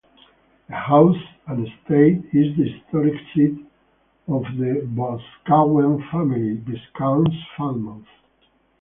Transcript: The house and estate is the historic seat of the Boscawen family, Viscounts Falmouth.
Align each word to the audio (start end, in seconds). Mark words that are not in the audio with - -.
The 0.67 0.73
house 0.73 1.23
and 1.45 1.67
estate 1.67 2.25
is 2.33 2.57
the 2.57 2.71
historic 2.71 3.13
seat 3.35 3.63
of 4.27 4.41
the 4.57 4.81
Boscawen 4.95 6.03
family, 6.09 6.55
Viscounts 6.55 7.35
Falmouth. 7.55 8.07